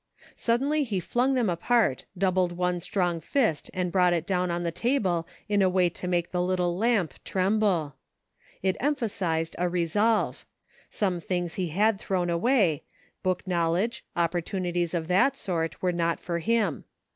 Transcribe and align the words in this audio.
Suddenly 0.35 0.83
he 0.83 0.99
fJung 0.99 1.35
them 1.35 1.47
apart, 1.47 2.05
doubled 2.17 2.53
one 2.57 2.79
strong 2.79 3.19
fist 3.21 3.69
and 3.71 3.91
brought 3.91 4.13
it 4.13 4.25
down 4.25 4.49
on 4.49 4.63
the 4.63 4.71
table 4.71 5.27
in 5.47 5.61
a 5.61 5.69
way 5.69 5.89
to 5.89 6.07
make 6.07 6.31
the 6.31 6.41
little 6.41 6.75
lamp 6.75 7.13
trem 7.23 7.59
ble. 7.59 7.93
It 8.63 8.77
emphasized 8.79 9.55
a 9.59 9.69
resolve; 9.69 10.43
some 10.89 11.19
things 11.19 11.53
he 11.53 11.67
had 11.67 11.99
thrown 11.99 12.31
away; 12.31 12.81
book 13.21 13.45
knowledge, 13.45 14.03
opportunities 14.15 14.95
of 14.95 15.07
that 15.09 15.35
sort, 15.37 15.83
were 15.83 15.91
not 15.91 16.19
for 16.19 16.39
him. 16.39 16.85